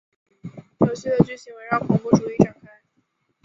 [0.79, 2.61] 游戏的剧情围绕恐怖主义展开。